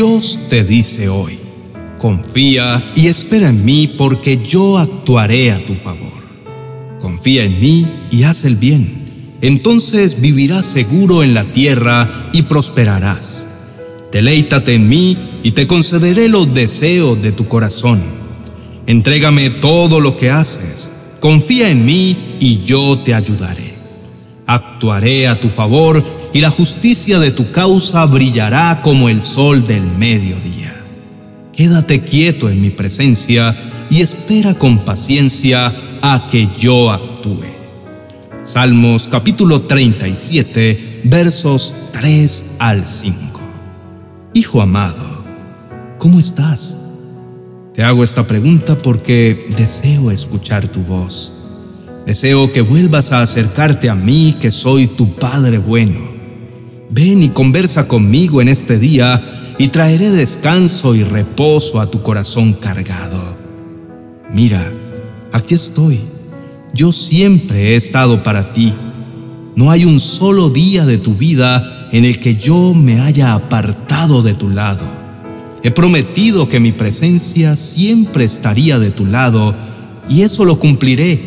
[0.00, 1.38] Dios te dice hoy,
[1.98, 6.24] confía y espera en mí porque yo actuaré a tu favor.
[6.98, 9.36] Confía en mí y haz el bien.
[9.42, 13.46] Entonces vivirás seguro en la tierra y prosperarás.
[14.10, 18.00] Deleítate en mí y te concederé los deseos de tu corazón.
[18.86, 20.90] Entrégame todo lo que haces.
[21.20, 23.74] Confía en mí y yo te ayudaré.
[24.46, 29.82] Actuaré a tu favor y la justicia de tu causa brillará como el sol del
[29.82, 30.76] mediodía.
[31.52, 33.56] Quédate quieto en mi presencia
[33.90, 37.44] y espera con paciencia a que yo actúe.
[38.44, 43.40] Salmos capítulo 37 versos 3 al 5.
[44.34, 45.24] Hijo amado,
[45.98, 46.76] ¿cómo estás?
[47.74, 51.32] Te hago esta pregunta porque deseo escuchar tu voz.
[52.06, 56.19] Deseo que vuelvas a acercarte a mí, que soy tu Padre bueno
[56.90, 62.52] Ven y conversa conmigo en este día y traeré descanso y reposo a tu corazón
[62.52, 63.36] cargado.
[64.32, 64.72] Mira,
[65.32, 66.00] aquí estoy.
[66.74, 68.74] Yo siempre he estado para ti.
[69.54, 74.22] No hay un solo día de tu vida en el que yo me haya apartado
[74.22, 74.84] de tu lado.
[75.62, 79.54] He prometido que mi presencia siempre estaría de tu lado
[80.08, 81.20] y eso lo cumpliré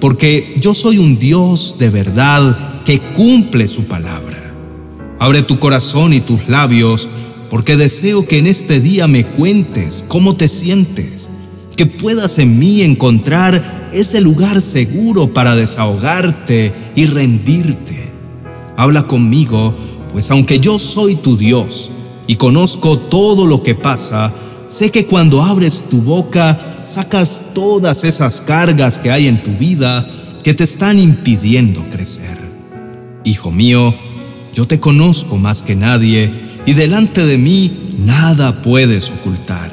[0.00, 4.47] porque yo soy un Dios de verdad que cumple su palabra.
[5.18, 7.08] Abre tu corazón y tus labios,
[7.50, 11.28] porque deseo que en este día me cuentes cómo te sientes,
[11.76, 18.12] que puedas en mí encontrar ese lugar seguro para desahogarte y rendirte.
[18.76, 19.74] Habla conmigo,
[20.12, 21.90] pues aunque yo soy tu Dios
[22.26, 24.32] y conozco todo lo que pasa,
[24.68, 30.08] sé que cuando abres tu boca sacas todas esas cargas que hay en tu vida
[30.44, 32.38] que te están impidiendo crecer.
[33.24, 33.94] Hijo mío,
[34.58, 36.32] yo te conozco más que nadie
[36.66, 39.70] y delante de mí nada puedes ocultar.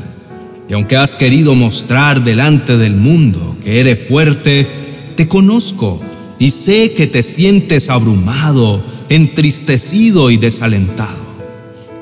[0.69, 4.67] Y aunque has querido mostrar delante del mundo que eres fuerte,
[5.15, 5.99] te conozco
[6.37, 8.79] y sé que te sientes abrumado,
[9.09, 11.17] entristecido y desalentado.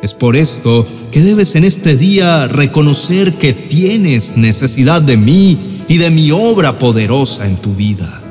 [0.01, 5.57] Es por esto que debes en este día reconocer que tienes necesidad de mí
[5.87, 8.22] y de mi obra poderosa en tu vida.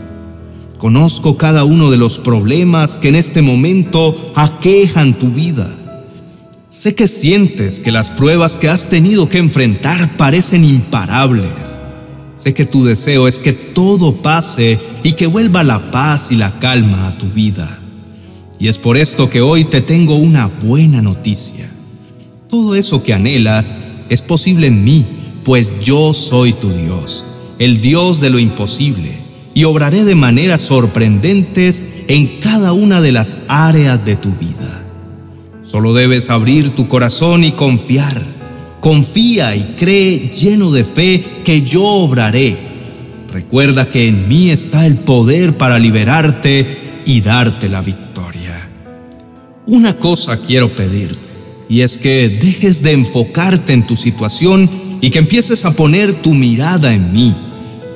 [0.82, 5.70] Conozco cada uno de los problemas que en este momento aquejan tu vida.
[6.70, 11.52] Sé que sientes que las pruebas que has tenido que enfrentar parecen imparables.
[12.36, 16.50] Sé que tu deseo es que todo pase y que vuelva la paz y la
[16.58, 17.78] calma a tu vida.
[18.58, 21.70] Y es por esto que hoy te tengo una buena noticia.
[22.50, 23.72] Todo eso que anhelas
[24.08, 25.06] es posible en mí,
[25.44, 27.24] pues yo soy tu Dios,
[27.60, 29.21] el Dios de lo imposible
[29.54, 34.82] y obraré de maneras sorprendentes en cada una de las áreas de tu vida.
[35.62, 38.22] Solo debes abrir tu corazón y confiar.
[38.80, 42.56] Confía y cree lleno de fe que yo obraré.
[43.32, 48.68] Recuerda que en mí está el poder para liberarte y darte la victoria.
[49.66, 51.28] Una cosa quiero pedirte,
[51.68, 54.68] y es que dejes de enfocarte en tu situación
[55.00, 57.34] y que empieces a poner tu mirada en mí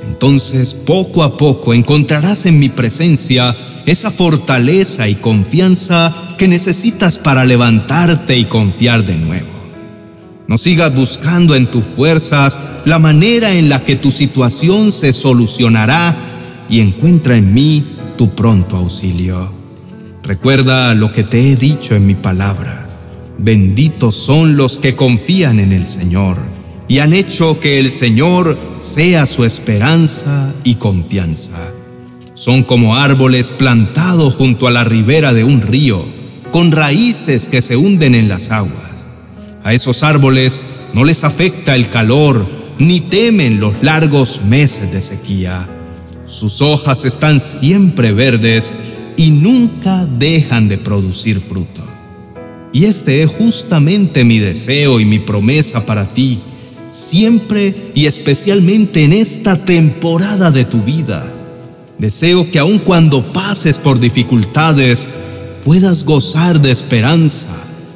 [0.08, 3.54] entonces poco a poco encontrarás en mi presencia
[3.86, 9.48] esa fortaleza y confianza que necesitas para levantarte y confiar de nuevo.
[10.48, 16.16] No sigas buscando en tus fuerzas la manera en la que tu situación se solucionará
[16.68, 17.84] y encuentra en mí
[18.16, 19.50] tu pronto auxilio.
[20.22, 22.88] Recuerda lo que te he dicho en mi palabra.
[23.38, 26.55] Benditos son los que confían en el Señor
[26.88, 31.72] y han hecho que el Señor sea su esperanza y confianza.
[32.34, 36.04] Son como árboles plantados junto a la ribera de un río,
[36.52, 38.92] con raíces que se hunden en las aguas.
[39.64, 40.60] A esos árboles
[40.92, 42.46] no les afecta el calor,
[42.78, 45.66] ni temen los largos meses de sequía.
[46.26, 48.72] Sus hojas están siempre verdes
[49.16, 51.82] y nunca dejan de producir fruto.
[52.72, 56.40] Y este es justamente mi deseo y mi promesa para ti,
[56.90, 61.32] siempre y especialmente en esta temporada de tu vida.
[61.98, 65.08] Deseo que aun cuando pases por dificultades,
[65.64, 67.48] puedas gozar de esperanza,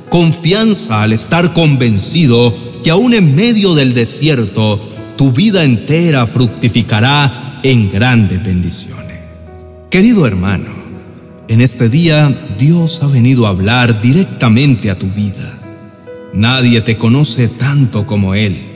[0.08, 4.81] confianza al estar convencido que aún en medio del desierto,
[5.16, 9.19] tu vida entera fructificará en grandes bendiciones.
[9.90, 10.70] Querido hermano,
[11.48, 15.58] en este día Dios ha venido a hablar directamente a tu vida.
[16.32, 18.69] Nadie te conoce tanto como Él.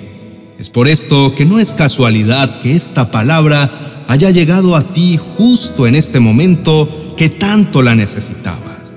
[0.59, 5.87] Es por esto que no es casualidad que esta palabra haya llegado a ti justo
[5.87, 8.93] en este momento que tanto la necesitabas.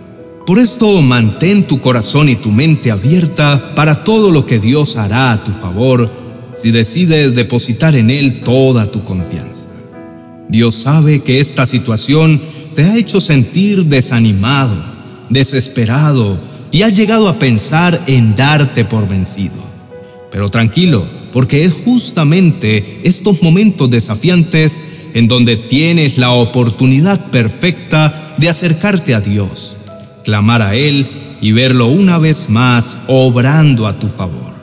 [0.45, 5.31] Por esto mantén tu corazón y tu mente abierta para todo lo que Dios hará
[5.31, 6.09] a tu favor
[6.55, 9.67] si decides depositar en Él toda tu confianza.
[10.47, 12.39] Dios sabe que esta situación
[12.75, 14.75] te ha hecho sentir desanimado,
[15.29, 16.37] desesperado
[16.71, 19.55] y has llegado a pensar en darte por vencido.
[20.31, 24.79] Pero tranquilo, porque es justamente estos momentos desafiantes
[25.13, 29.77] en donde tienes la oportunidad perfecta de acercarte a Dios,
[30.23, 34.55] clamar a Él y verlo una vez más obrando a tu favor.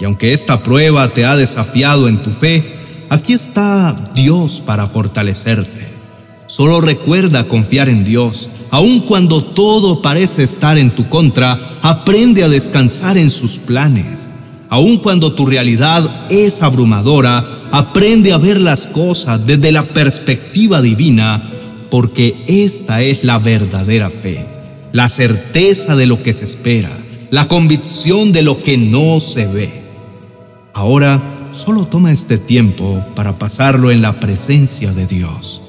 [0.00, 2.64] Y aunque esta prueba te ha desafiado en tu fe,
[3.10, 5.90] aquí está Dios para fortalecerte.
[6.46, 8.48] Solo recuerda confiar en Dios.
[8.70, 14.29] Aun cuando todo parece estar en tu contra, aprende a descansar en sus planes.
[14.70, 21.50] Aun cuando tu realidad es abrumadora, aprende a ver las cosas desde la perspectiva divina,
[21.90, 24.46] porque esta es la verdadera fe,
[24.92, 26.96] la certeza de lo que se espera,
[27.32, 29.70] la convicción de lo que no se ve.
[30.72, 31.20] Ahora,
[31.50, 35.62] solo toma este tiempo para pasarlo en la presencia de Dios.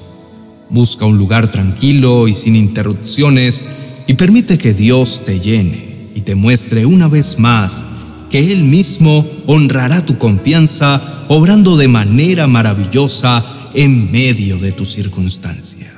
[0.70, 3.64] Busca un lugar tranquilo y sin interrupciones
[4.06, 7.84] y permite que Dios te llene y te muestre una vez más
[8.32, 13.44] que Él mismo honrará tu confianza obrando de manera maravillosa
[13.74, 15.92] en medio de tu circunstancia.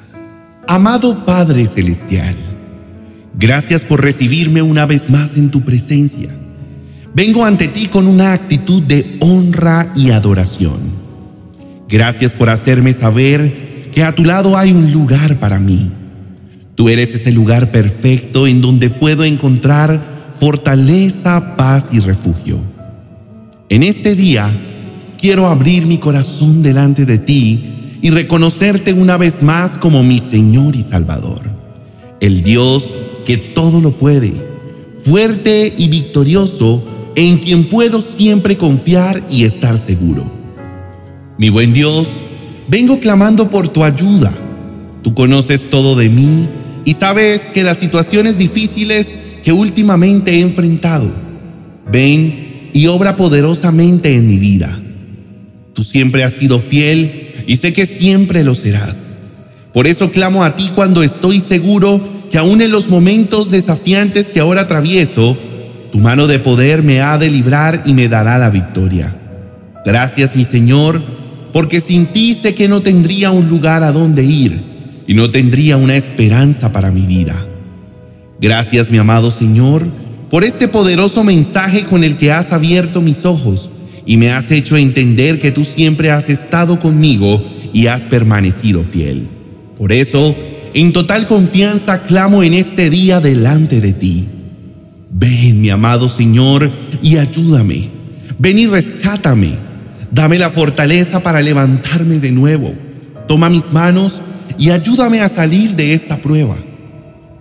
[0.66, 2.34] Amado Padre Celestial,
[3.38, 6.28] gracias por recibirme una vez más en tu presencia.
[7.14, 10.80] Vengo ante ti con una actitud de honra y adoración.
[11.88, 15.92] Gracias por hacerme saber que a tu lado hay un lugar para mí.
[16.74, 20.13] Tú eres ese lugar perfecto en donde puedo encontrar
[20.44, 22.60] fortaleza, paz y refugio.
[23.70, 24.54] En este día
[25.18, 30.76] quiero abrir mi corazón delante de ti y reconocerte una vez más como mi Señor
[30.76, 31.40] y Salvador,
[32.20, 32.92] el Dios
[33.24, 34.34] que todo lo puede,
[35.06, 40.30] fuerte y victorioso, en quien puedo siempre confiar y estar seguro.
[41.38, 42.06] Mi buen Dios,
[42.68, 44.36] vengo clamando por tu ayuda.
[45.00, 46.46] Tú conoces todo de mí
[46.84, 49.14] y sabes que las situaciones difíciles
[49.44, 51.10] que últimamente he enfrentado.
[51.92, 54.80] Ven y obra poderosamente en mi vida.
[55.74, 58.96] Tú siempre has sido fiel y sé que siempre lo serás.
[59.72, 62.00] Por eso clamo a ti cuando estoy seguro
[62.30, 65.36] que aún en los momentos desafiantes que ahora atravieso,
[65.92, 69.14] tu mano de poder me ha de librar y me dará la victoria.
[69.84, 71.02] Gracias mi Señor,
[71.52, 74.60] porque sin ti sé que no tendría un lugar a donde ir
[75.06, 77.44] y no tendría una esperanza para mi vida.
[78.40, 79.86] Gracias, mi amado Señor,
[80.30, 83.70] por este poderoso mensaje con el que has abierto mis ojos
[84.04, 87.42] y me has hecho entender que tú siempre has estado conmigo
[87.72, 89.28] y has permanecido fiel.
[89.78, 90.34] Por eso,
[90.74, 94.26] en total confianza clamo en este día delante de ti.
[95.10, 96.70] Ven, mi amado Señor,
[97.02, 97.88] y ayúdame.
[98.38, 99.52] Ven y rescátame.
[100.10, 102.74] Dame la fortaleza para levantarme de nuevo.
[103.28, 104.20] Toma mis manos
[104.58, 106.56] y ayúdame a salir de esta prueba.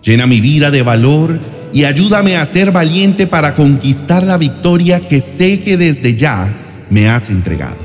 [0.04, 1.40] Llena mi vida de valor
[1.74, 6.54] y ayúdame a ser valiente para conquistar la victoria que sé que desde ya
[6.90, 7.78] me has entregado.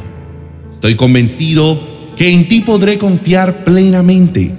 [0.69, 1.81] Estoy convencido
[2.17, 4.50] que en ti podré confiar plenamente,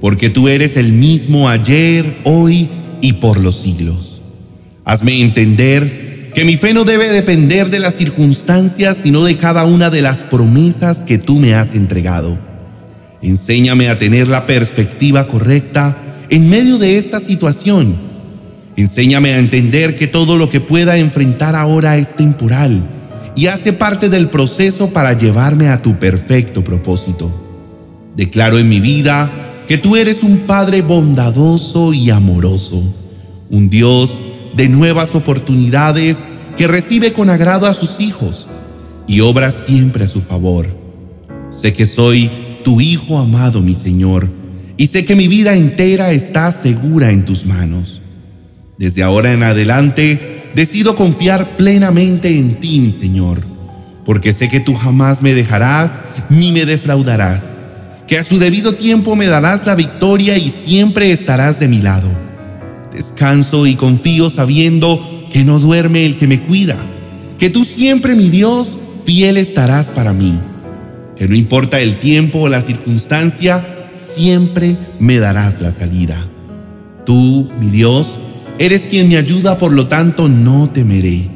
[0.00, 2.68] porque tú eres el mismo ayer, hoy
[3.00, 4.20] y por los siglos.
[4.84, 9.88] Hazme entender que mi fe no debe depender de las circunstancias, sino de cada una
[9.88, 12.36] de las promesas que tú me has entregado.
[13.22, 15.96] Enséñame a tener la perspectiva correcta
[16.30, 17.94] en medio de esta situación.
[18.76, 22.82] Enséñame a entender que todo lo que pueda enfrentar ahora es temporal
[23.36, 27.30] y hace parte del proceso para llevarme a tu perfecto propósito.
[28.16, 29.30] Declaro en mi vida
[29.68, 32.82] que tú eres un Padre bondadoso y amoroso,
[33.50, 34.20] un Dios
[34.54, 36.18] de nuevas oportunidades
[36.56, 38.46] que recibe con agrado a sus hijos
[39.06, 40.68] y obra siempre a su favor.
[41.50, 42.30] Sé que soy
[42.64, 44.28] tu Hijo amado, mi Señor,
[44.76, 48.00] y sé que mi vida entera está segura en tus manos.
[48.78, 53.42] Desde ahora en adelante decido confiar plenamente en ti, mi Señor,
[54.04, 57.54] porque sé que tú jamás me dejarás ni me defraudarás,
[58.08, 62.08] que a su debido tiempo me darás la victoria y siempre estarás de mi lado.
[62.92, 66.76] Descanso y confío sabiendo que no duerme el que me cuida,
[67.38, 70.38] que tú siempre, mi Dios, fiel estarás para mí,
[71.16, 76.26] que no importa el tiempo o la circunstancia, siempre me darás la salida.
[77.06, 78.18] Tú, mi Dios,
[78.58, 81.28] eres quien me ayuda, por lo tanto no temeré.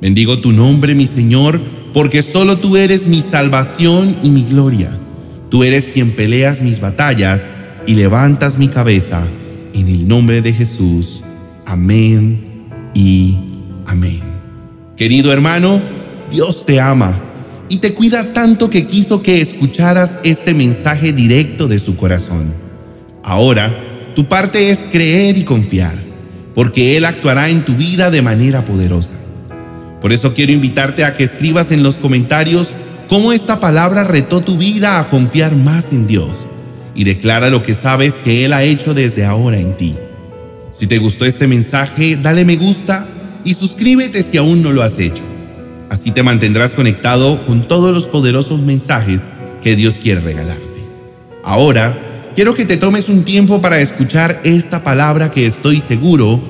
[0.00, 1.60] Bendigo tu nombre, mi Señor,
[1.92, 4.90] porque solo tú eres mi salvación y mi gloria.
[5.50, 7.48] Tú eres quien peleas mis batallas
[7.86, 9.26] y levantas mi cabeza
[9.72, 11.22] en el nombre de Jesús.
[11.64, 13.36] Amén y
[13.86, 14.20] amén.
[14.96, 15.80] Querido hermano,
[16.30, 17.27] Dios te ama
[17.68, 22.54] y te cuida tanto que quiso que escucharas este mensaje directo de su corazón.
[23.22, 23.74] Ahora,
[24.14, 25.98] tu parte es creer y confiar,
[26.54, 29.10] porque Él actuará en tu vida de manera poderosa.
[30.00, 32.68] Por eso quiero invitarte a que escribas en los comentarios
[33.08, 36.46] cómo esta palabra retó tu vida a confiar más en Dios
[36.94, 39.94] y declara lo que sabes que Él ha hecho desde ahora en ti.
[40.70, 43.06] Si te gustó este mensaje, dale me gusta
[43.44, 45.22] y suscríbete si aún no lo has hecho.
[45.90, 49.22] Así te mantendrás conectado con todos los poderosos mensajes
[49.62, 50.80] que Dios quiere regalarte.
[51.42, 51.96] Ahora,
[52.34, 56.40] quiero que te tomes un tiempo para escuchar esta palabra que estoy seguro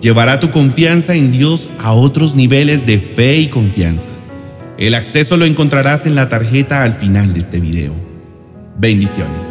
[0.00, 4.06] llevará tu confianza en Dios a otros niveles de fe y confianza.
[4.78, 7.92] El acceso lo encontrarás en la tarjeta al final de este video.
[8.78, 9.45] Bendiciones.